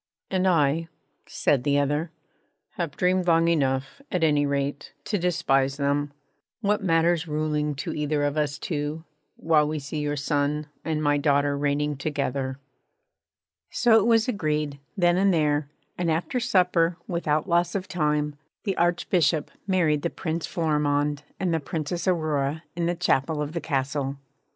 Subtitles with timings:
[0.31, 0.87] 'And I,'
[1.27, 2.09] said the other,
[2.71, 6.11] 'have dreamed long enough, at any rate, to despise them.
[6.61, 9.03] What matters ruling to either of us two,
[9.35, 12.57] while we see your son and my daughter reigning together?'
[13.69, 15.69] So it was agreed, then and there;
[15.99, 21.59] and after supper, without loss of time, the Archbishop married the Prince Florimond and the
[21.59, 24.17] Princess Aurora in the chapel of the Castle.